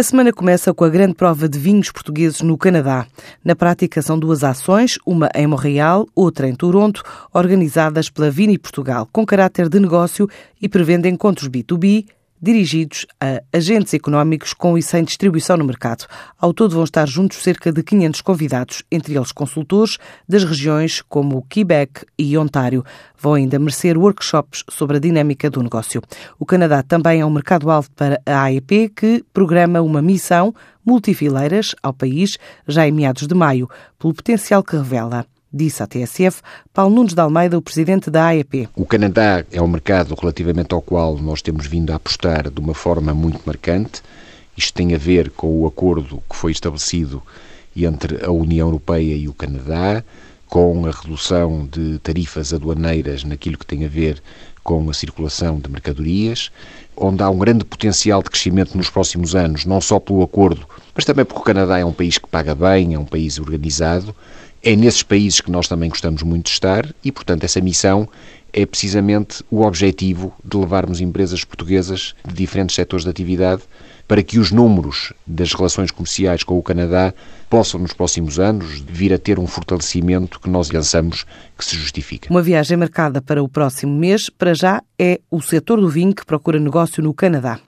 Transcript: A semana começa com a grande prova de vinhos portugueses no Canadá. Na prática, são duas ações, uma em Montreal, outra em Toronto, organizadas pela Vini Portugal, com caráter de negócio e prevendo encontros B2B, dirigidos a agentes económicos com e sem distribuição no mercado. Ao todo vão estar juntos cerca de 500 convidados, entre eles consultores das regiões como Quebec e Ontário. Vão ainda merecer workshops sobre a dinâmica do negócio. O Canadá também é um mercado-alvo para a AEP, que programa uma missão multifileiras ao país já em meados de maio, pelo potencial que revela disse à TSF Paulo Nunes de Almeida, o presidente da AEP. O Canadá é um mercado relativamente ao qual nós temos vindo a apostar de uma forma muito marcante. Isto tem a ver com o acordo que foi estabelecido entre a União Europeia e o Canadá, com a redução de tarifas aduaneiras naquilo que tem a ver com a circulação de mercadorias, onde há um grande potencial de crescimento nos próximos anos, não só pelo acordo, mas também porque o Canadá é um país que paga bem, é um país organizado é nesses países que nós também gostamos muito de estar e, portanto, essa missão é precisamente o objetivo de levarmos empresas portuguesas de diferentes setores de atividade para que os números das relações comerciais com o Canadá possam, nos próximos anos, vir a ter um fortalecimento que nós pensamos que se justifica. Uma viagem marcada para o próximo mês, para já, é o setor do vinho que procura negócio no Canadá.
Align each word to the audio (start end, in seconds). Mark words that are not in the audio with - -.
A 0.00 0.02
semana 0.02 0.32
começa 0.32 0.72
com 0.72 0.82
a 0.82 0.88
grande 0.88 1.12
prova 1.12 1.46
de 1.46 1.58
vinhos 1.58 1.92
portugueses 1.92 2.40
no 2.40 2.56
Canadá. 2.56 3.06
Na 3.44 3.54
prática, 3.54 4.00
são 4.00 4.18
duas 4.18 4.42
ações, 4.42 4.98
uma 5.04 5.28
em 5.34 5.46
Montreal, 5.46 6.08
outra 6.14 6.48
em 6.48 6.54
Toronto, 6.54 7.02
organizadas 7.34 8.08
pela 8.08 8.30
Vini 8.30 8.56
Portugal, 8.56 9.06
com 9.12 9.26
caráter 9.26 9.68
de 9.68 9.78
negócio 9.78 10.26
e 10.58 10.70
prevendo 10.70 11.04
encontros 11.04 11.50
B2B, 11.50 12.06
dirigidos 12.40 13.06
a 13.20 13.42
agentes 13.52 13.92
económicos 13.94 14.52
com 14.52 14.78
e 14.78 14.82
sem 14.82 15.04
distribuição 15.04 15.56
no 15.56 15.64
mercado. 15.64 16.06
Ao 16.38 16.54
todo 16.54 16.74
vão 16.74 16.84
estar 16.84 17.06
juntos 17.06 17.42
cerca 17.42 17.72
de 17.72 17.82
500 17.82 18.20
convidados, 18.20 18.82
entre 18.90 19.14
eles 19.14 19.32
consultores 19.32 19.98
das 20.28 20.44
regiões 20.44 21.02
como 21.02 21.44
Quebec 21.48 22.04
e 22.18 22.36
Ontário. 22.38 22.84
Vão 23.18 23.34
ainda 23.34 23.58
merecer 23.58 23.98
workshops 23.98 24.64
sobre 24.68 24.96
a 24.96 25.00
dinâmica 25.00 25.50
do 25.50 25.62
negócio. 25.62 26.00
O 26.38 26.46
Canadá 26.46 26.82
também 26.82 27.20
é 27.20 27.26
um 27.26 27.30
mercado-alvo 27.30 27.90
para 27.92 28.20
a 28.24 28.44
AEP, 28.44 28.92
que 28.94 29.24
programa 29.32 29.80
uma 29.80 30.00
missão 30.00 30.54
multifileiras 30.84 31.74
ao 31.82 31.92
país 31.92 32.38
já 32.66 32.86
em 32.86 32.92
meados 32.92 33.26
de 33.26 33.34
maio, 33.34 33.68
pelo 33.98 34.14
potencial 34.14 34.62
que 34.62 34.76
revela 34.76 35.26
disse 35.52 35.82
à 35.82 35.86
TSF 35.86 36.42
Paulo 36.72 36.94
Nunes 36.94 37.14
de 37.14 37.20
Almeida, 37.20 37.58
o 37.58 37.62
presidente 37.62 38.10
da 38.10 38.26
AEP. 38.26 38.68
O 38.76 38.86
Canadá 38.86 39.44
é 39.50 39.60
um 39.60 39.68
mercado 39.68 40.14
relativamente 40.14 40.72
ao 40.72 40.80
qual 40.80 41.16
nós 41.18 41.42
temos 41.42 41.66
vindo 41.66 41.92
a 41.92 41.96
apostar 41.96 42.50
de 42.50 42.60
uma 42.60 42.74
forma 42.74 43.12
muito 43.12 43.40
marcante. 43.44 44.02
Isto 44.56 44.74
tem 44.74 44.94
a 44.94 44.98
ver 44.98 45.30
com 45.30 45.60
o 45.60 45.66
acordo 45.66 46.22
que 46.28 46.36
foi 46.36 46.52
estabelecido 46.52 47.22
entre 47.76 48.24
a 48.24 48.30
União 48.30 48.68
Europeia 48.68 49.14
e 49.14 49.28
o 49.28 49.34
Canadá, 49.34 50.04
com 50.50 50.84
a 50.84 50.90
redução 50.90 51.66
de 51.70 51.98
tarifas 52.00 52.52
aduaneiras 52.52 53.24
naquilo 53.24 53.56
que 53.56 53.64
tem 53.64 53.84
a 53.84 53.88
ver 53.88 54.20
com 54.62 54.90
a 54.90 54.92
circulação 54.92 55.58
de 55.58 55.70
mercadorias, 55.70 56.50
onde 56.96 57.22
há 57.22 57.30
um 57.30 57.38
grande 57.38 57.64
potencial 57.64 58.22
de 58.22 58.28
crescimento 58.28 58.76
nos 58.76 58.90
próximos 58.90 59.34
anos, 59.34 59.64
não 59.64 59.80
só 59.80 59.98
pelo 59.98 60.22
acordo, 60.22 60.66
mas 60.94 61.04
também 61.04 61.24
porque 61.24 61.40
o 61.40 61.44
Canadá 61.44 61.78
é 61.78 61.84
um 61.84 61.92
país 61.92 62.18
que 62.18 62.28
paga 62.28 62.54
bem, 62.54 62.92
é 62.94 62.98
um 62.98 63.06
país 63.06 63.38
organizado 63.38 64.14
é 64.62 64.76
nesses 64.76 65.02
países 65.02 65.40
que 65.40 65.50
nós 65.50 65.66
também 65.66 65.88
gostamos 65.88 66.22
muito 66.22 66.46
de 66.46 66.50
estar 66.50 66.86
e, 67.02 67.10
portanto, 67.10 67.44
essa 67.44 67.60
missão 67.60 68.08
é 68.52 68.66
precisamente 68.66 69.44
o 69.50 69.62
objetivo 69.62 70.32
de 70.44 70.56
levarmos 70.56 71.00
empresas 71.00 71.44
portuguesas 71.44 72.14
de 72.26 72.34
diferentes 72.34 72.74
setores 72.74 73.04
de 73.04 73.10
atividade 73.10 73.62
para 74.10 74.24
que 74.24 74.40
os 74.40 74.50
números 74.50 75.12
das 75.24 75.52
relações 75.52 75.92
comerciais 75.92 76.42
com 76.42 76.58
o 76.58 76.62
Canadá 76.62 77.14
possam, 77.48 77.80
nos 77.80 77.92
próximos 77.92 78.40
anos, 78.40 78.80
vir 78.80 79.12
a 79.12 79.18
ter 79.18 79.38
um 79.38 79.46
fortalecimento 79.46 80.40
que 80.40 80.50
nós 80.50 80.68
pensamos 80.68 81.24
que 81.56 81.64
se 81.64 81.76
justifica. 81.76 82.28
Uma 82.28 82.42
viagem 82.42 82.76
marcada 82.76 83.22
para 83.22 83.42
o 83.42 83.48
próximo 83.48 83.96
mês, 83.96 84.28
para 84.28 84.54
já, 84.54 84.82
é 84.98 85.20
o 85.30 85.40
setor 85.40 85.80
do 85.80 85.88
vinho 85.88 86.14
que 86.14 86.26
procura 86.26 86.58
negócio 86.58 87.02
no 87.02 87.14
Canadá. 87.14 87.58